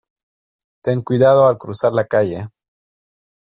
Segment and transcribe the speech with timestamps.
[0.81, 2.47] Ten cuidado al cruzar la calle.